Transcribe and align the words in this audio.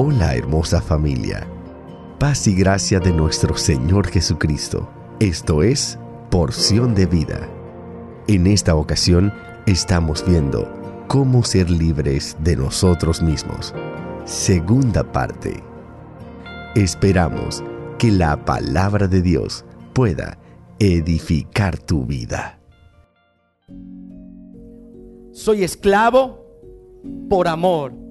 Hola 0.00 0.36
hermosa 0.36 0.80
familia. 0.80 1.44
Paz 2.20 2.46
y 2.46 2.54
gracia 2.54 3.00
de 3.00 3.12
nuestro 3.12 3.56
Señor 3.56 4.06
Jesucristo. 4.06 4.88
Esto 5.18 5.64
es 5.64 5.98
porción 6.30 6.94
de 6.94 7.06
vida. 7.06 7.48
En 8.28 8.46
esta 8.46 8.76
ocasión 8.76 9.32
estamos 9.66 10.24
viendo 10.24 10.72
cómo 11.08 11.42
ser 11.42 11.68
libres 11.68 12.36
de 12.44 12.54
nosotros 12.54 13.22
mismos. 13.22 13.74
Segunda 14.24 15.02
parte. 15.02 15.64
Esperamos 16.76 17.64
que 17.98 18.12
la 18.12 18.44
palabra 18.44 19.08
de 19.08 19.20
Dios 19.20 19.64
pueda 19.94 20.38
edificar 20.78 21.76
tu 21.76 22.06
vida. 22.06 22.60
Soy 25.32 25.64
esclavo 25.64 26.46
por 27.28 27.48
amor. 27.48 28.07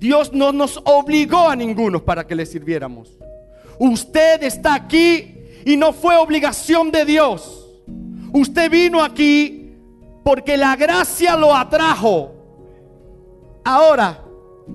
Dios 0.00 0.32
no 0.32 0.50
nos 0.50 0.80
obligó 0.84 1.50
a 1.50 1.54
ninguno 1.54 2.02
para 2.02 2.26
que 2.26 2.34
le 2.34 2.46
sirviéramos. 2.46 3.10
Usted 3.78 4.42
está 4.42 4.74
aquí 4.74 5.34
y 5.66 5.76
no 5.76 5.92
fue 5.92 6.16
obligación 6.16 6.90
de 6.90 7.04
Dios. 7.04 7.68
Usted 8.32 8.70
vino 8.70 9.04
aquí 9.04 9.74
porque 10.24 10.56
la 10.56 10.74
gracia 10.74 11.36
lo 11.36 11.54
atrajo. 11.54 12.32
Ahora, 13.62 14.24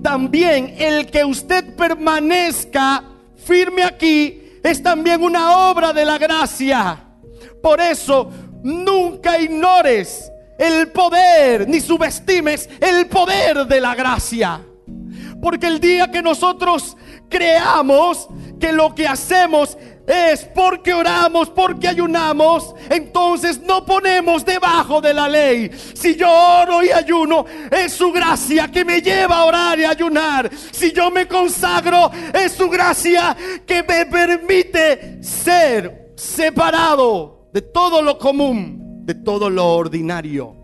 también 0.00 0.76
el 0.78 1.06
que 1.10 1.24
usted 1.24 1.74
permanezca 1.74 3.02
firme 3.34 3.82
aquí 3.82 4.60
es 4.62 4.80
también 4.80 5.24
una 5.24 5.70
obra 5.70 5.92
de 5.92 6.04
la 6.04 6.18
gracia. 6.18 7.04
Por 7.60 7.80
eso, 7.80 8.30
nunca 8.62 9.40
ignores 9.40 10.30
el 10.56 10.86
poder, 10.92 11.68
ni 11.68 11.80
subestimes 11.80 12.70
el 12.80 13.08
poder 13.08 13.66
de 13.66 13.80
la 13.80 13.96
gracia. 13.96 14.60
Porque 15.40 15.66
el 15.66 15.80
día 15.80 16.10
que 16.10 16.22
nosotros 16.22 16.96
creamos 17.28 18.28
que 18.58 18.72
lo 18.72 18.94
que 18.94 19.06
hacemos 19.06 19.76
es 20.06 20.44
porque 20.44 20.94
oramos, 20.94 21.50
porque 21.50 21.88
ayunamos, 21.88 22.74
entonces 22.88 23.60
no 23.60 23.84
ponemos 23.84 24.44
debajo 24.44 25.00
de 25.00 25.12
la 25.12 25.28
ley. 25.28 25.70
Si 25.94 26.14
yo 26.14 26.30
oro 26.30 26.82
y 26.82 26.90
ayuno, 26.90 27.44
es 27.70 27.92
su 27.92 28.12
gracia 28.12 28.68
que 28.70 28.84
me 28.84 29.02
lleva 29.02 29.38
a 29.38 29.44
orar 29.44 29.78
y 29.78 29.84
ayunar. 29.84 30.50
Si 30.70 30.92
yo 30.92 31.10
me 31.10 31.26
consagro, 31.26 32.10
es 32.32 32.52
su 32.52 32.68
gracia 32.70 33.36
que 33.66 33.82
me 33.82 34.06
permite 34.06 35.22
ser 35.22 36.12
separado 36.16 37.48
de 37.52 37.62
todo 37.62 38.00
lo 38.00 38.16
común, 38.18 39.04
de 39.04 39.14
todo 39.14 39.50
lo 39.50 39.66
ordinario. 39.66 40.54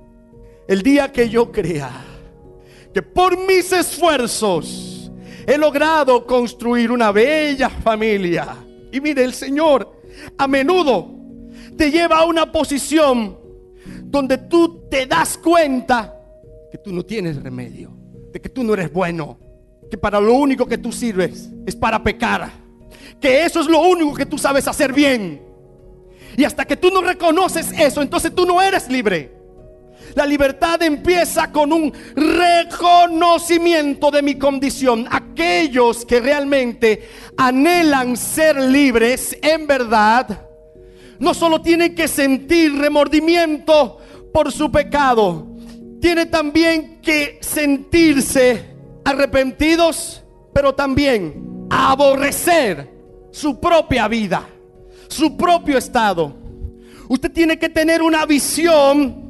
El 0.69 0.83
día 0.83 1.11
que 1.11 1.29
yo 1.29 1.51
crea 1.51 2.12
que 2.93 3.03
por 3.03 3.39
mis 3.47 3.73
esfuerzos 3.73 5.11
he 5.47 5.59
logrado 5.59 6.27
construir 6.27 6.91
una 6.91 7.11
bella 7.13 7.69
familia, 7.69 8.57
y 8.93 9.01
mire, 9.01 9.25
el 9.25 9.33
Señor 9.33 10.01
a 10.37 10.47
menudo 10.47 11.11
te 11.77 11.91
lleva 11.91 12.19
a 12.19 12.25
una 12.25 12.53
posición 12.53 13.39
donde 14.05 14.37
tú 14.39 14.87
te 14.91 15.07
das 15.07 15.39
cuenta 15.39 16.15
que 16.71 16.79
tú 16.79 16.93
no 16.93 17.05
tienes 17.05 17.43
remedio, 17.43 17.97
de 18.33 18.41
que 18.41 18.49
tú 18.49 18.63
no 18.63 18.75
eres 18.75 18.93
bueno, 18.93 19.39
que 19.91 19.97
para 19.97 20.21
lo 20.21 20.35
único 20.35 20.67
que 20.67 20.79
tú 20.79 20.93
sirves 20.93 21.51
es 21.67 21.75
para 21.75 22.03
pecar, 22.03 22.51
que 23.21 23.45
eso 23.45 23.61
es 23.61 23.67
lo 23.67 23.81
único 23.81 24.15
que 24.15 24.27
tú 24.27 24.39
sabes 24.39 24.69
hacer 24.69 24.93
bien. 24.93 25.43
Y 26.37 26.45
hasta 26.45 26.65
que 26.65 26.77
tú 26.77 26.91
no 26.91 27.03
reconoces 27.03 27.73
eso, 27.73 28.01
entonces 28.01 28.35
tú 28.35 28.47
no 28.47 28.61
eres 28.61 28.89
libre. 28.89 29.42
La 30.15 30.27
libertad 30.27 30.83
empieza 30.83 31.51
con 31.51 31.73
un 31.73 31.93
reconocimiento 32.15 34.11
de 34.11 34.23
mi 34.23 34.37
condición. 34.37 35.07
Aquellos 35.11 36.05
que 36.05 36.21
realmente 36.21 37.09
anhelan 37.37 38.17
ser 38.17 38.61
libres 38.61 39.37
en 39.43 39.67
verdad, 39.67 40.47
no 41.19 41.33
solo 41.35 41.63
tienen 41.63 41.95
que 41.95 42.09
sentir 42.09 42.77
remordimiento 42.77 43.99
por 44.33 44.53
su 44.53 44.71
pecado, 44.71 45.47
tienen 46.01 46.31
también 46.31 47.01
que 47.01 47.39
sentirse 47.41 48.75
arrepentidos, 49.05 50.23
pero 50.53 50.75
también 50.75 51.67
aborrecer 51.71 52.91
su 53.31 53.59
propia 53.59 54.09
vida, 54.09 54.47
su 55.09 55.37
propio 55.37 55.79
estado. 55.79 56.37
Usted 57.09 57.31
tiene 57.33 57.59
que 57.59 57.69
tener 57.69 58.03
una 58.03 58.27
visión 58.27 59.22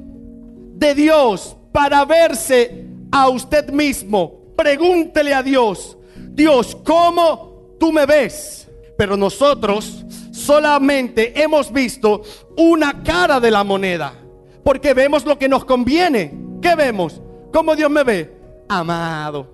de 0.75 0.94
Dios 0.94 1.56
para 1.72 2.05
verse 2.05 2.87
a 3.10 3.28
usted 3.28 3.71
mismo. 3.71 4.55
Pregúntele 4.56 5.34
a 5.34 5.43
Dios, 5.43 5.97
Dios, 6.16 6.77
¿cómo 6.84 7.77
tú 7.78 7.93
me 7.93 8.06
ves? 8.06 8.69
Pero 8.97 9.16
nosotros 9.16 10.05
solamente 10.31 11.43
hemos 11.43 11.72
visto 11.72 12.22
una 12.56 13.03
cara 13.03 13.41
de 13.41 13.50
la 13.50 13.65
moneda, 13.65 14.15
porque 14.62 14.94
vemos 14.94 15.25
lo 15.25 15.38
que 15.38 15.49
nos 15.49 15.65
conviene. 15.65 16.34
¿Qué 16.61 16.75
vemos? 16.75 17.21
¿Cómo 17.53 17.75
Dios 17.75 17.91
me 17.91 18.05
ve? 18.05 18.31
Amado. 18.69 19.53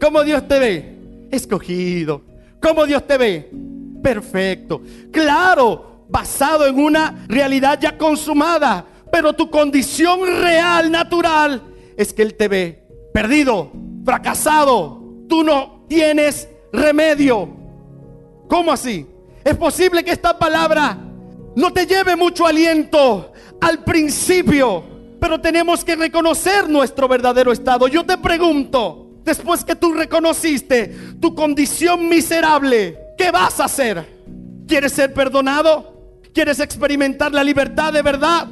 ¿Cómo 0.00 0.22
Dios 0.22 0.46
te 0.46 0.58
ve? 0.58 0.98
Escogido. 1.30 2.22
¿Cómo 2.60 2.84
Dios 2.84 3.06
te 3.06 3.16
ve? 3.16 3.50
Perfecto. 4.02 4.82
Claro, 5.12 6.04
basado 6.08 6.66
en 6.66 6.78
una 6.78 7.24
realidad 7.28 7.78
ya 7.80 7.96
consumada 7.96 8.84
pero 9.10 9.32
tu 9.32 9.50
condición 9.50 10.20
real, 10.42 10.90
natural, 10.90 11.62
es 11.96 12.12
que 12.12 12.22
Él 12.22 12.34
te 12.34 12.48
ve 12.48 12.88
perdido, 13.12 13.70
fracasado. 14.04 15.02
Tú 15.28 15.42
no 15.42 15.84
tienes 15.88 16.48
remedio. 16.72 17.48
¿Cómo 18.48 18.72
así? 18.72 19.06
Es 19.44 19.56
posible 19.56 20.04
que 20.04 20.12
esta 20.12 20.38
palabra 20.38 20.98
no 21.56 21.72
te 21.72 21.86
lleve 21.86 22.16
mucho 22.16 22.46
aliento 22.46 23.32
al 23.60 23.82
principio, 23.84 24.84
pero 25.20 25.40
tenemos 25.40 25.84
que 25.84 25.96
reconocer 25.96 26.68
nuestro 26.68 27.08
verdadero 27.08 27.52
estado. 27.52 27.88
Yo 27.88 28.04
te 28.04 28.16
pregunto, 28.18 29.10
después 29.24 29.64
que 29.64 29.74
tú 29.74 29.92
reconociste 29.92 30.94
tu 31.20 31.34
condición 31.34 32.08
miserable, 32.08 32.98
¿qué 33.16 33.30
vas 33.30 33.58
a 33.60 33.64
hacer? 33.64 34.18
¿Quieres 34.66 34.92
ser 34.92 35.12
perdonado? 35.12 36.20
¿Quieres 36.32 36.60
experimentar 36.60 37.32
la 37.32 37.42
libertad 37.42 37.92
de 37.92 38.02
verdad? 38.02 38.48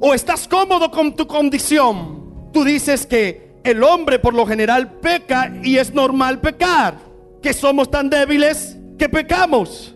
O 0.00 0.14
estás 0.14 0.48
cómodo 0.48 0.90
con 0.90 1.14
tu 1.14 1.26
condición. 1.26 2.50
Tú 2.52 2.64
dices 2.64 3.06
que 3.06 3.60
el 3.64 3.82
hombre 3.82 4.18
por 4.18 4.34
lo 4.34 4.46
general 4.46 4.92
peca 5.00 5.52
y 5.62 5.76
es 5.76 5.92
normal 5.92 6.40
pecar, 6.40 6.98
que 7.42 7.52
somos 7.52 7.90
tan 7.90 8.08
débiles 8.08 8.76
que 8.98 9.08
pecamos. 9.08 9.94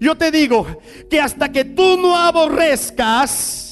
Yo 0.00 0.14
te 0.16 0.30
digo 0.30 0.66
que 1.08 1.20
hasta 1.20 1.50
que 1.50 1.64
tú 1.64 1.96
no 1.96 2.16
aborrezcas 2.16 3.63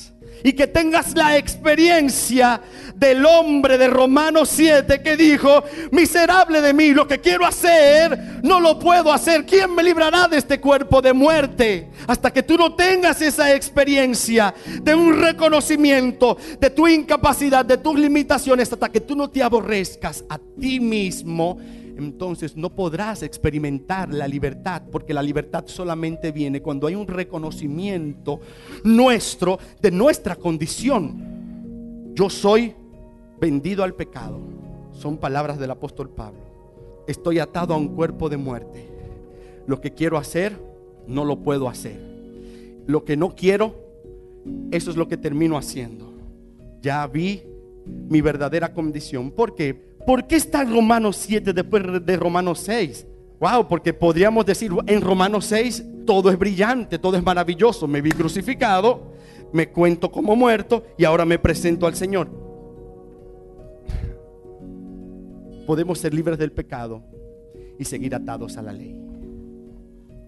y 0.43 0.53
que 0.53 0.67
tengas 0.67 1.15
la 1.17 1.37
experiencia 1.37 2.61
del 2.95 3.25
hombre 3.27 3.79
de 3.79 3.89
Romanos 3.89 4.49
7 4.53 5.03
que 5.03 5.17
dijo, 5.17 5.63
miserable 5.91 6.61
de 6.61 6.73
mí, 6.73 6.93
lo 6.93 7.07
que 7.07 7.21
quiero 7.21 7.47
hacer, 7.47 8.41
no 8.43 8.61
lo 8.61 8.79
puedo 8.79 9.13
hacer. 9.13 9.45
¿Quién 9.45 9.75
me 9.75 9.83
librará 9.83 10.29
de 10.29 10.39
este 10.39 10.61
cuerpo 10.61 11.03
de 11.03 11.13
muerte? 11.13 11.91
Hasta 12.07 12.31
que 12.33 12.43
tú 12.43 12.57
no 12.57 12.75
tengas 12.75 13.21
esa 13.23 13.55
experiencia 13.55 14.55
de 14.83 14.95
un 14.95 15.21
reconocimiento 15.21 16.37
de 16.61 16.71
tu 16.71 16.87
incapacidad, 16.87 17.65
de 17.65 17.79
tus 17.79 17.99
limitaciones, 17.99 18.73
hasta 18.73 18.91
que 18.91 19.01
tú 19.01 19.17
no 19.17 19.31
te 19.31 19.43
aborrezcas 19.43 20.25
a 20.29 20.39
ti 20.39 20.81
mismo 20.81 21.59
entonces 21.97 22.57
no 22.57 22.75
podrás 22.75 23.23
experimentar 23.23 24.13
la 24.13 24.27
libertad, 24.27 24.83
porque 24.91 25.15
la 25.15 25.23
libertad 25.23 25.65
solamente 25.67 26.33
viene 26.33 26.63
cuando 26.63 26.87
hay 26.87 26.95
un 26.95 27.07
reconocimiento 27.07 28.41
nuestro 28.85 29.59
de 29.81 29.91
nuestra 29.91 30.37
condición. 30.37 32.13
Yo 32.15 32.31
soy 32.31 32.75
vendido 33.41 33.85
al 33.85 33.95
pecado. 33.95 34.41
Son 34.93 35.17
palabras 35.19 35.59
del 35.59 35.71
apóstol 35.71 36.11
Pablo. 36.11 36.41
Estoy 37.07 37.39
atado 37.39 37.75
a 37.75 37.77
un 37.77 37.89
cuerpo 37.89 38.29
de 38.29 38.37
muerte. 38.37 38.89
Lo 39.67 39.81
que 39.81 39.93
quiero 39.93 40.19
hacer, 40.19 40.57
no 41.07 41.25
lo 41.25 41.41
puedo 41.41 41.69
hacer. 41.69 41.99
Lo 42.87 43.05
que 43.05 43.17
no 43.17 43.35
quiero, 43.35 43.75
eso 44.71 44.91
es 44.91 44.97
lo 44.97 45.09
que 45.09 45.17
termino 45.17 45.57
haciendo. 45.57 46.13
Ya 46.81 47.07
vi 47.07 47.43
mi 47.85 48.21
verdadera 48.21 48.73
condición. 48.73 49.31
¿Por 49.31 49.55
qué? 49.55 49.92
¿Por 50.07 50.27
qué 50.27 50.37
está 50.37 50.65
Romanos 50.65 51.17
7 51.17 51.53
después 51.53 52.05
de 52.05 52.17
Romanos 52.17 52.61
6? 52.61 53.07
Wow, 53.39 53.69
porque 53.69 53.93
podríamos 53.93 54.45
decir, 54.47 54.73
en 54.87 55.01
Romanos 55.01 55.47
6 55.47 55.85
todo 56.07 56.31
es 56.31 56.39
brillante, 56.39 56.99
todo 56.99 57.17
es 57.17 57.23
maravilloso. 57.23 57.87
Me 57.87 58.01
vi 58.01 58.11
crucificado, 58.11 59.13
me 59.53 59.71
cuento 59.71 60.11
como 60.11 60.35
muerto 60.35 60.85
y 60.99 61.05
ahora 61.05 61.25
me 61.25 61.39
presento 61.39 61.87
al 61.87 61.95
Señor. 61.95 62.29
Podemos 65.67 65.99
ser 65.99 66.13
libres 66.13 66.39
del 66.39 66.53
pecado 66.53 67.03
y 67.79 67.85
seguir 67.85 68.15
atados 68.15 68.57
a 68.57 68.63
la 68.63 68.73
ley. 68.73 68.97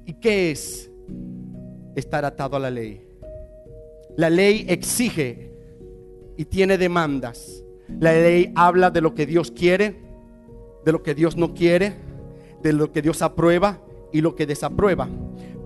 ¿Y 0.06 0.14
qué 0.14 0.52
es 0.52 0.90
estar 1.96 2.24
atado 2.24 2.56
a 2.56 2.60
la 2.60 2.70
ley? 2.70 3.00
La 4.16 4.30
ley 4.30 4.64
exige 4.68 5.52
y 6.36 6.44
tiene 6.44 6.78
demandas 6.78 7.63
la 7.88 8.12
ley 8.12 8.52
habla 8.54 8.90
de 8.90 9.00
lo 9.00 9.14
que 9.14 9.26
Dios 9.26 9.50
quiere, 9.50 9.96
de 10.84 10.92
lo 10.92 11.02
que 11.02 11.14
Dios 11.14 11.36
no 11.36 11.54
quiere. 11.54 12.04
de 12.64 12.72
lo 12.72 12.90
que 12.90 13.02
Dios 13.02 13.20
aprueba 13.20 13.78
y 14.10 14.22
lo 14.22 14.34
que 14.34 14.46
desaprueba. 14.46 15.06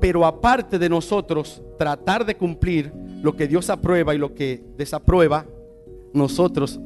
Pero 0.00 0.26
aparte 0.26 0.78
de 0.78 0.88
nosotros 0.88 1.62
tratar 1.78 2.26
de 2.26 2.36
cumplir 2.36 2.92
lo 3.22 3.36
que 3.36 3.46
Dios 3.46 3.70
aprueba 3.70 4.14
y 4.14 4.18
lo 4.18 4.34
que 4.34 4.64
desaprueba, 4.76 5.46
nosotros 6.12 6.80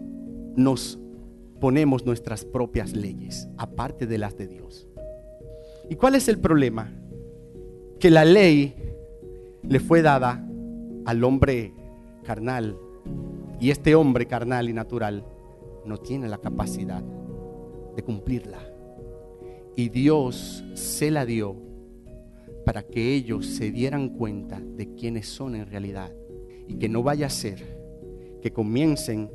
nos 0.54 0.98
ponemos 1.60 2.04
nuestras 2.04 2.44
propias 2.44 2.94
leyes, 2.94 3.48
aparte 3.56 4.06
de 4.06 4.18
las 4.18 4.36
de 4.36 4.48
Dios. 4.48 4.86
¿Y 5.88 5.96
cuál 5.96 6.14
es 6.14 6.28
el 6.28 6.38
problema? 6.38 6.92
Que 7.98 8.10
la 8.10 8.26
ley 8.26 8.74
le 9.62 9.80
fue 9.80 10.02
dada 10.02 10.46
al 11.06 11.24
hombre 11.24 11.72
carnal 12.22 12.76
y 13.62 13.70
este 13.70 13.94
hombre 13.94 14.26
carnal 14.26 14.68
y 14.68 14.72
natural 14.72 15.24
no 15.84 15.96
tiene 15.96 16.28
la 16.28 16.38
capacidad 16.38 17.00
de 17.94 18.02
cumplirla. 18.02 18.58
Y 19.76 19.88
Dios 19.88 20.64
se 20.74 21.12
la 21.12 21.24
dio 21.24 21.54
para 22.66 22.82
que 22.82 23.14
ellos 23.14 23.46
se 23.46 23.70
dieran 23.70 24.08
cuenta 24.08 24.58
de 24.58 24.96
quiénes 24.96 25.28
son 25.28 25.54
en 25.54 25.66
realidad 25.66 26.12
y 26.66 26.74
que 26.74 26.88
no 26.88 27.04
vaya 27.04 27.26
a 27.26 27.30
ser 27.30 27.78
que 28.42 28.52
comiencen 28.52 29.30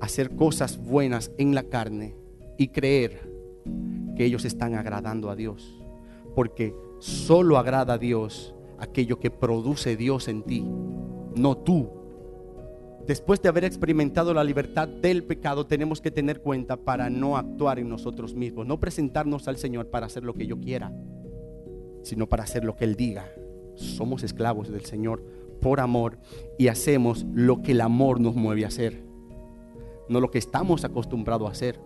a 0.00 0.06
hacer 0.06 0.34
cosas 0.36 0.82
buenas 0.82 1.30
en 1.36 1.54
la 1.54 1.64
carne 1.64 2.16
y 2.56 2.68
creer 2.68 3.30
que 4.16 4.24
ellos 4.24 4.46
están 4.46 4.72
agradando 4.72 5.28
a 5.28 5.36
Dios, 5.36 5.78
porque 6.34 6.74
solo 6.98 7.58
agrada 7.58 7.92
a 7.92 7.98
Dios 7.98 8.54
aquello 8.78 9.20
que 9.20 9.30
produce 9.30 9.98
Dios 9.98 10.28
en 10.28 10.44
ti, 10.44 10.64
no 11.34 11.58
tú. 11.58 11.95
Después 13.06 13.40
de 13.40 13.48
haber 13.48 13.64
experimentado 13.64 14.34
la 14.34 14.42
libertad 14.42 14.88
del 14.88 15.22
pecado, 15.22 15.66
tenemos 15.66 16.00
que 16.00 16.10
tener 16.10 16.40
cuenta 16.40 16.76
para 16.76 17.08
no 17.08 17.36
actuar 17.36 17.78
en 17.78 17.88
nosotros 17.88 18.34
mismos, 18.34 18.66
no 18.66 18.80
presentarnos 18.80 19.46
al 19.46 19.58
Señor 19.58 19.90
para 19.90 20.06
hacer 20.06 20.24
lo 20.24 20.34
que 20.34 20.46
yo 20.46 20.58
quiera, 20.58 20.92
sino 22.02 22.28
para 22.28 22.42
hacer 22.42 22.64
lo 22.64 22.74
que 22.74 22.84
Él 22.84 22.96
diga. 22.96 23.30
Somos 23.76 24.24
esclavos 24.24 24.72
del 24.72 24.84
Señor 24.84 25.22
por 25.60 25.78
amor 25.78 26.18
y 26.58 26.66
hacemos 26.66 27.24
lo 27.32 27.62
que 27.62 27.72
el 27.72 27.80
amor 27.80 28.20
nos 28.20 28.34
mueve 28.34 28.64
a 28.64 28.68
hacer, 28.68 29.04
no 30.08 30.20
lo 30.20 30.32
que 30.32 30.38
estamos 30.38 30.84
acostumbrados 30.84 31.48
a 31.48 31.52
hacer, 31.52 31.78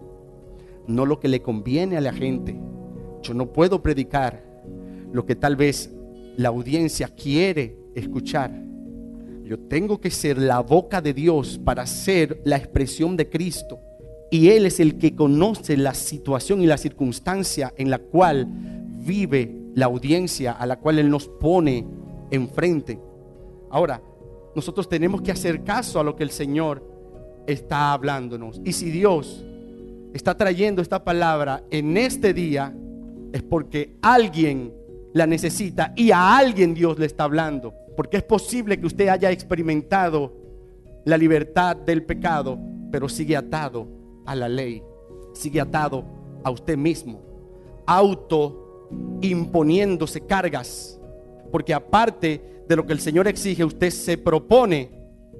no 0.86 1.04
lo 1.04 1.20
que 1.20 1.28
le 1.28 1.42
conviene 1.42 1.98
a 1.98 2.00
la 2.00 2.14
gente. 2.14 2.58
Yo 3.22 3.34
no 3.34 3.52
puedo 3.52 3.82
predicar 3.82 4.42
lo 5.12 5.26
que 5.26 5.36
tal 5.36 5.56
vez 5.56 5.92
la 6.36 6.48
audiencia 6.48 7.08
quiere 7.08 7.76
escuchar. 7.94 8.69
Yo 9.50 9.58
tengo 9.58 10.00
que 10.00 10.12
ser 10.12 10.38
la 10.38 10.60
boca 10.60 11.00
de 11.00 11.12
Dios 11.12 11.58
para 11.64 11.84
ser 11.84 12.40
la 12.44 12.56
expresión 12.56 13.16
de 13.16 13.28
Cristo. 13.28 13.80
Y 14.30 14.50
Él 14.50 14.64
es 14.64 14.78
el 14.78 14.96
que 14.96 15.16
conoce 15.16 15.76
la 15.76 15.92
situación 15.92 16.62
y 16.62 16.68
la 16.68 16.76
circunstancia 16.76 17.74
en 17.76 17.90
la 17.90 17.98
cual 17.98 18.46
vive 18.46 19.52
la 19.74 19.86
audiencia, 19.86 20.52
a 20.52 20.64
la 20.66 20.78
cual 20.78 21.00
Él 21.00 21.10
nos 21.10 21.26
pone 21.26 21.84
enfrente. 22.30 23.00
Ahora, 23.70 24.00
nosotros 24.54 24.88
tenemos 24.88 25.20
que 25.20 25.32
hacer 25.32 25.64
caso 25.64 25.98
a 25.98 26.04
lo 26.04 26.14
que 26.14 26.22
el 26.22 26.30
Señor 26.30 26.86
está 27.48 27.92
hablándonos. 27.92 28.60
Y 28.64 28.72
si 28.72 28.88
Dios 28.92 29.44
está 30.14 30.36
trayendo 30.36 30.80
esta 30.80 31.02
palabra 31.02 31.64
en 31.72 31.96
este 31.96 32.32
día, 32.32 32.72
es 33.32 33.42
porque 33.42 33.96
alguien 34.00 34.72
la 35.12 35.26
necesita 35.26 35.92
y 35.96 36.12
a 36.12 36.38
alguien 36.38 36.72
Dios 36.72 37.00
le 37.00 37.06
está 37.06 37.24
hablando. 37.24 37.79
Porque 37.96 38.18
es 38.18 38.22
posible 38.22 38.78
que 38.78 38.86
usted 38.86 39.08
haya 39.08 39.30
experimentado 39.30 40.32
la 41.04 41.16
libertad 41.16 41.76
del 41.76 42.04
pecado, 42.04 42.58
pero 42.90 43.08
sigue 43.08 43.36
atado 43.36 43.88
a 44.26 44.34
la 44.34 44.48
ley, 44.48 44.82
sigue 45.34 45.60
atado 45.60 46.04
a 46.42 46.50
usted 46.50 46.76
mismo, 46.76 47.20
auto 47.86 48.88
imponiéndose 49.20 50.20
cargas. 50.20 51.00
Porque 51.50 51.74
aparte 51.74 52.62
de 52.68 52.76
lo 52.76 52.86
que 52.86 52.92
el 52.92 53.00
Señor 53.00 53.26
exige, 53.26 53.64
usted 53.64 53.90
se 53.90 54.16
propone 54.16 54.90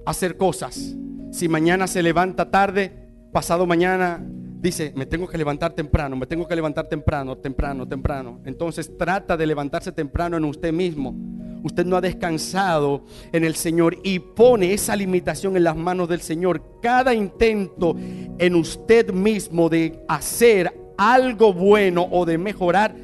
hacer 0.05 0.37
cosas. 0.37 0.97
Si 1.31 1.49
mañana 1.49 1.87
se 1.87 2.03
levanta 2.03 2.51
tarde, 2.51 2.93
pasado 3.33 3.67
mañana 3.67 4.21
dice, 4.61 4.93
me 4.97 5.07
tengo 5.07 5.29
que 5.29 5.39
levantar 5.39 5.73
temprano, 5.73 6.17
me 6.17 6.27
tengo 6.27 6.47
que 6.47 6.57
levantar 6.57 6.89
temprano, 6.89 7.37
temprano, 7.39 7.87
temprano. 7.87 8.41
Entonces 8.45 8.97
trata 8.99 9.37
de 9.37 9.47
levantarse 9.47 9.93
temprano 9.93 10.37
en 10.37 10.45
usted 10.45 10.73
mismo. 10.73 11.15
Usted 11.63 11.85
no 11.85 11.97
ha 11.97 12.01
descansado 12.01 13.05
en 13.33 13.45
el 13.45 13.55
Señor 13.55 13.99
y 14.03 14.19
pone 14.19 14.73
esa 14.73 14.97
limitación 14.97 15.57
en 15.57 15.65
las 15.65 15.77
manos 15.77 16.09
del 16.09 16.21
Señor. 16.21 16.81
Cada 16.81 17.15
intento 17.15 17.95
en 17.97 18.55
usted 18.55 19.13
mismo 19.13 19.69
de 19.69 20.03
hacer 20.09 20.73
algo 20.97 21.53
bueno 21.53 22.07
o 22.11 22.25
de 22.25 22.39
mejorar 22.39 22.95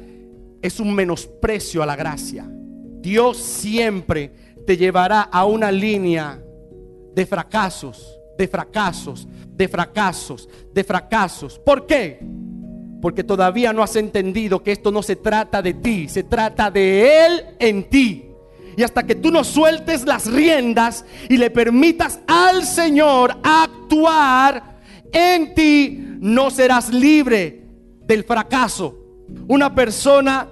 es 0.61 0.79
un 0.79 0.93
menosprecio 0.93 1.83
a 1.83 1.85
la 1.85 1.95
gracia. 1.95 2.49
Dios 3.01 3.37
siempre 3.37 4.31
te 4.65 4.75
llevará 4.75 5.21
a 5.21 5.45
una 5.45 5.71
línea 5.71 6.41
de 7.15 7.25
fracasos, 7.25 8.19
de 8.37 8.47
fracasos, 8.47 9.27
de 9.49 9.67
fracasos, 9.67 10.49
de 10.73 10.83
fracasos. 10.83 11.57
¿Por 11.59 11.85
qué? 11.85 12.19
Porque 13.01 13.23
todavía 13.23 13.73
no 13.73 13.81
has 13.81 13.95
entendido 13.95 14.61
que 14.61 14.71
esto 14.71 14.91
no 14.91 15.01
se 15.01 15.15
trata 15.15 15.61
de 15.61 15.73
ti, 15.73 16.09
se 16.09 16.23
trata 16.23 16.69
de 16.69 17.25
Él 17.25 17.45
en 17.59 17.89
ti. 17.89 18.26
Y 18.77 18.83
hasta 18.83 19.03
que 19.03 19.15
tú 19.15 19.29
no 19.31 19.43
sueltes 19.43 20.05
las 20.05 20.31
riendas 20.31 21.03
y 21.27 21.35
le 21.35 21.51
permitas 21.51 22.19
al 22.27 22.63
Señor 22.63 23.35
actuar 23.43 24.77
en 25.11 25.53
ti, 25.53 26.05
no 26.19 26.49
serás 26.49 26.93
libre 26.93 27.65
del 28.05 28.23
fracaso. 28.23 28.95
Una 29.49 29.75
persona 29.75 30.47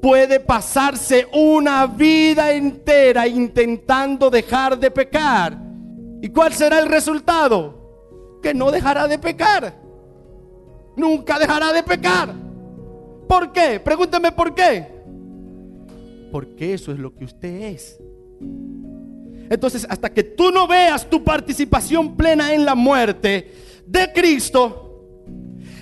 puede 0.00 0.38
pasarse 0.38 1.26
una 1.32 1.86
vida 1.86 2.52
entera 2.52 3.26
intentando 3.26 4.30
dejar 4.30 4.78
de 4.78 4.92
pecar. 4.92 5.58
¿Y 6.22 6.28
cuál 6.28 6.52
será 6.52 6.78
el 6.78 6.86
resultado? 6.86 7.80
que 8.40 8.54
no 8.54 8.70
dejará 8.70 9.06
de 9.06 9.18
pecar. 9.18 9.74
Nunca 10.96 11.38
dejará 11.38 11.72
de 11.72 11.82
pecar. 11.82 12.34
¿Por 13.28 13.52
qué? 13.52 13.80
Pregúntame 13.80 14.32
por 14.32 14.54
qué. 14.54 14.99
Porque 16.30 16.74
eso 16.74 16.92
es 16.92 16.98
lo 16.98 17.14
que 17.14 17.24
usted 17.24 17.62
es. 17.62 18.00
Entonces, 19.50 19.86
hasta 19.88 20.12
que 20.12 20.22
tú 20.22 20.50
no 20.52 20.68
veas 20.68 21.08
tu 21.10 21.24
participación 21.24 22.16
plena 22.16 22.54
en 22.54 22.64
la 22.64 22.74
muerte 22.74 23.52
de 23.84 24.12
Cristo 24.12 24.86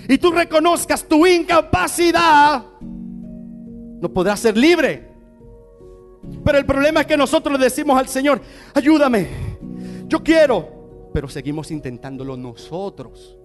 y 0.07 0.17
tú 0.17 0.31
reconozcas 0.31 1.07
tu 1.07 1.27
incapacidad, 1.27 2.65
no 2.81 4.11
podrás 4.11 4.39
ser 4.39 4.57
libre. 4.57 5.07
Pero 6.43 6.57
el 6.57 6.65
problema 6.65 7.01
es 7.01 7.07
que 7.07 7.15
nosotros 7.15 7.59
le 7.59 7.65
decimos 7.65 7.97
al 7.99 8.07
Señor, 8.07 8.41
ayúdame, 8.73 9.27
yo 10.07 10.23
quiero, 10.23 11.09
pero 11.13 11.29
seguimos 11.29 11.69
intentándolo 11.69 12.35
nosotros. 12.35 13.37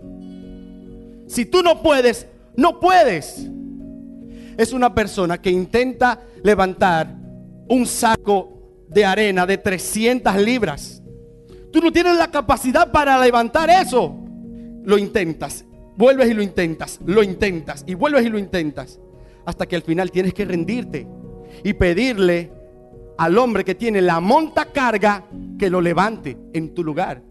Si 1.27 1.45
tú 1.45 1.63
no 1.63 1.83
puedes, 1.83 2.27
no 2.57 2.81
puedes. 2.81 3.47
Es 4.57 4.73
una 4.73 4.95
persona 4.95 5.41
que 5.41 5.51
intenta 5.51 6.23
levantar 6.43 7.15
un 7.69 7.87
saco 7.87 8.85
de 8.89 9.05
arena 9.05 9.47
de 9.47 9.59
300 9.59 10.37
libras. 10.37 11.03
Tú 11.73 11.81
no 11.81 11.91
tienes 11.91 12.17
la 12.17 12.31
capacidad 12.31 12.91
para 12.93 13.19
levantar 13.19 13.69
eso. 13.71 14.15
Lo 14.85 14.99
intentas, 14.99 15.65
vuelves 15.97 16.31
y 16.31 16.35
lo 16.35 16.43
intentas, 16.43 17.01
lo 17.05 17.23
intentas 17.23 17.85
y 17.87 17.95
vuelves 17.95 18.27
y 18.27 18.29
lo 18.29 18.39
intentas. 18.39 19.01
Hasta 19.45 19.67
que 19.67 19.77
al 19.77 19.83
final 19.83 20.11
tienes 20.11 20.33
que 20.33 20.45
rendirte 20.45 21.07
y 21.63 21.73
pedirle 21.73 22.51
al 23.19 23.39
hombre 23.39 23.65
que 23.65 23.75
tiene 23.75 24.01
la 24.01 24.21
monta 24.21 24.67
carga 24.67 25.25
que 25.59 25.71
lo 25.71 25.81
levante 25.81 26.37
en 26.53 26.75
tu 26.75 26.83
lugar. 26.83 27.23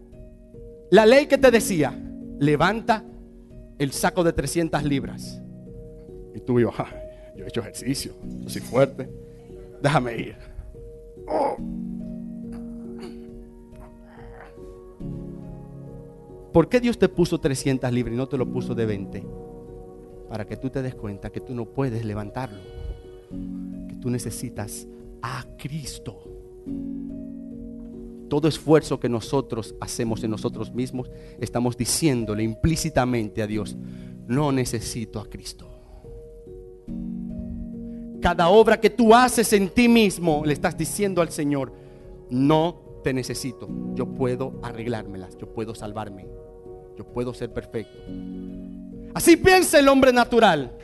La 0.90 1.06
ley 1.06 1.26
que 1.26 1.38
te 1.38 1.50
decía, 1.50 1.98
levanta 2.38 3.04
el 3.78 3.92
saco 3.92 4.24
de 4.24 4.32
300 4.32 4.82
libras. 4.84 5.40
Y 6.34 6.40
tú 6.40 6.60
yo, 6.60 6.70
yo 7.36 7.44
he 7.44 7.48
hecho 7.48 7.60
ejercicio, 7.60 8.14
yo 8.40 8.48
soy 8.48 8.62
fuerte, 8.62 9.08
déjame 9.82 10.16
ir. 10.16 10.36
Oh. 11.26 11.56
¿Por 16.52 16.68
qué 16.68 16.80
Dios 16.80 16.98
te 16.98 17.08
puso 17.08 17.40
300 17.40 17.92
libras 17.92 18.14
y 18.14 18.16
no 18.16 18.28
te 18.28 18.38
lo 18.38 18.50
puso 18.50 18.74
de 18.74 18.86
20? 18.86 19.26
Para 20.28 20.46
que 20.46 20.56
tú 20.56 20.70
te 20.70 20.82
des 20.82 20.94
cuenta 20.94 21.30
que 21.30 21.40
tú 21.40 21.54
no 21.54 21.64
puedes 21.66 22.04
levantarlo, 22.04 22.60
que 23.88 23.96
tú 23.96 24.10
necesitas 24.10 24.86
a 25.20 25.44
Cristo 25.58 26.22
todo 28.34 28.48
esfuerzo 28.48 28.98
que 28.98 29.08
nosotros 29.08 29.76
hacemos 29.80 30.24
en 30.24 30.30
nosotros 30.32 30.74
mismos, 30.74 31.08
estamos 31.38 31.76
diciéndole 31.76 32.42
implícitamente 32.42 33.42
a 33.42 33.46
Dios, 33.46 33.76
no 34.26 34.50
necesito 34.50 35.20
a 35.20 35.30
Cristo. 35.30 35.73
Cada 38.24 38.48
obra 38.48 38.80
que 38.80 38.88
tú 38.88 39.14
haces 39.14 39.52
en 39.52 39.68
ti 39.68 39.86
mismo, 39.86 40.44
le 40.46 40.54
estás 40.54 40.78
diciendo 40.78 41.20
al 41.20 41.28
Señor, 41.28 41.74
no 42.30 43.02
te 43.04 43.12
necesito, 43.12 43.68
yo 43.92 44.06
puedo 44.06 44.58
arreglármelas, 44.62 45.36
yo 45.36 45.52
puedo 45.52 45.74
salvarme, 45.74 46.26
yo 46.96 47.04
puedo 47.04 47.34
ser 47.34 47.52
perfecto. 47.52 47.98
Así 49.12 49.36
piensa 49.36 49.78
el 49.78 49.88
hombre 49.88 50.10
natural. 50.10 50.74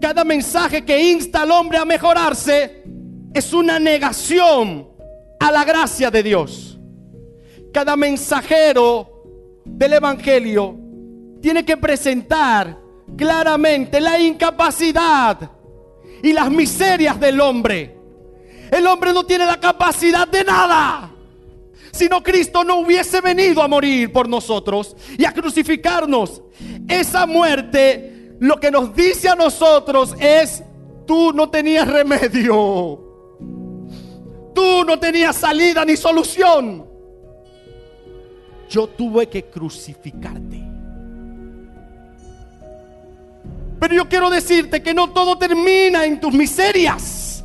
cada 0.00 0.24
mensaje 0.24 0.84
que 0.84 1.12
insta 1.12 1.42
al 1.42 1.52
hombre 1.52 1.78
a 1.78 1.84
mejorarse 1.84 2.82
es 3.32 3.52
una 3.52 3.78
negación 3.78 4.88
a 5.38 5.52
la 5.52 5.64
gracia 5.64 6.10
de 6.10 6.24
Dios. 6.24 6.76
Cada 7.72 7.94
mensajero 7.94 9.62
del 9.64 9.92
Evangelio 9.92 10.76
tiene 11.40 11.64
que 11.64 11.76
presentar 11.76 12.76
claramente 13.16 14.00
la 14.00 14.18
incapacidad 14.18 15.52
y 16.22 16.32
las 16.32 16.50
miserias 16.50 17.18
del 17.18 17.40
hombre. 17.40 17.96
El 18.70 18.86
hombre 18.86 19.12
no 19.12 19.24
tiene 19.24 19.46
la 19.46 19.60
capacidad 19.60 20.26
de 20.26 20.44
nada. 20.44 21.12
Si 21.92 22.08
no, 22.08 22.22
Cristo 22.22 22.62
no 22.62 22.80
hubiese 22.80 23.20
venido 23.20 23.62
a 23.62 23.68
morir 23.68 24.12
por 24.12 24.28
nosotros 24.28 24.96
y 25.16 25.24
a 25.24 25.32
crucificarnos. 25.32 26.42
Esa 26.88 27.26
muerte 27.26 28.36
lo 28.38 28.60
que 28.60 28.70
nos 28.70 28.94
dice 28.94 29.28
a 29.28 29.34
nosotros 29.34 30.14
es, 30.18 30.62
tú 31.06 31.32
no 31.32 31.48
tenías 31.48 31.88
remedio. 31.88 33.02
Tú 34.54 34.84
no 34.86 34.98
tenías 34.98 35.36
salida 35.36 35.84
ni 35.84 35.96
solución. 35.96 36.86
Yo 38.68 38.88
tuve 38.88 39.28
que 39.28 39.44
crucificarte. 39.44 40.45
Pero 43.86 44.02
yo 44.02 44.08
quiero 44.08 44.28
decirte 44.28 44.82
que 44.82 44.92
no 44.92 45.10
todo 45.10 45.38
termina 45.38 46.04
en 46.04 46.18
tus 46.18 46.34
miserias. 46.34 47.44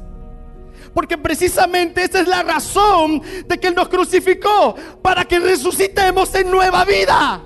Porque 0.91 1.15
precisamente 1.15 2.03
esa 2.03 2.21
es 2.21 2.27
la 2.27 2.41
razón 2.41 3.21
de 3.45 3.60
que 3.60 3.67
Él 3.67 3.75
nos 3.75 3.88
crucificó. 3.89 4.74
Para 5.03 5.24
que 5.25 5.38
resucitemos 5.38 6.33
en 6.33 6.50
nueva 6.50 6.83
vida. 6.83 7.43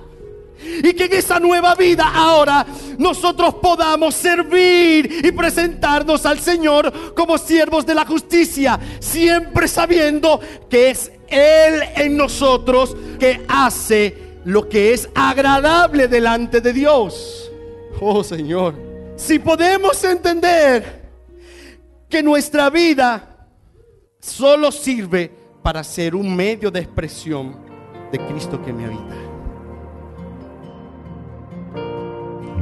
Y 0.82 0.94
que 0.94 1.04
en 1.04 1.14
esa 1.14 1.42
nueva 1.42 1.76
vida 1.76 2.10
ahora 2.10 2.66
nosotros 2.98 3.56
podamos 3.56 4.16
servir 4.16 5.26
y 5.26 5.30
presentarnos 5.34 6.26
al 6.26 6.40
Señor 6.40 7.14
como 7.14 7.38
siervos 7.38 7.86
de 7.86 7.96
la 7.96 8.06
justicia. 8.06 8.80
Siempre 9.02 9.68
sabiendo 9.68 10.40
que 10.70 10.92
es 10.92 11.12
Él 11.28 11.84
en 11.98 12.16
nosotros 12.16 12.96
que 13.20 13.44
hace 13.50 14.40
lo 14.46 14.70
que 14.70 14.94
es 14.94 15.10
agradable 15.14 16.08
delante 16.08 16.62
de 16.62 16.72
Dios. 16.72 17.52
Oh 18.00 18.24
Señor, 18.24 18.85
si 19.16 19.40
podemos 19.40 20.04
entender 20.04 21.06
que 22.10 22.22
nuestra 22.22 22.70
vida 22.70 23.48
solo 24.20 24.72
sirve 24.72 25.32
para 25.62 25.84
ser 25.84 26.16
un 26.16 26.36
medio 26.36 26.70
de 26.72 26.82
expresión 26.82 27.58
de 28.12 28.20
Cristo 28.28 28.62
que 28.62 28.74
me 28.74 28.86
habita. 28.86 29.16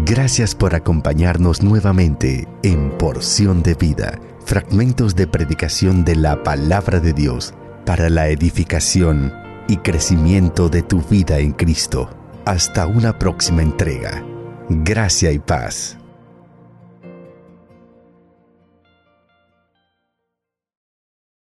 Gracias 0.05 0.53
por 0.53 0.75
acompañarnos 0.75 1.63
nuevamente 1.63 2.47
en 2.61 2.91
Porción 2.97 3.63
de 3.63 3.73
Vida, 3.75 4.19
fragmentos 4.45 5.15
de 5.15 5.27
predicación 5.27 6.03
de 6.03 6.15
la 6.15 6.43
palabra 6.43 6.99
de 6.99 7.13
Dios 7.13 7.53
para 7.85 8.09
la 8.09 8.27
edificación 8.27 9.33
y 9.67 9.77
crecimiento 9.77 10.67
de 10.69 10.81
tu 10.83 11.01
vida 11.01 11.39
en 11.39 11.53
Cristo. 11.53 12.09
Hasta 12.45 12.85
una 12.85 13.17
próxima 13.17 13.61
entrega. 13.61 14.23
Gracia 14.69 15.31
y 15.31 15.39
paz. 15.39 15.97